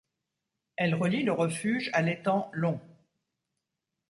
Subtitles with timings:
[0.77, 2.81] Elle relie le refuge à l’étang Long.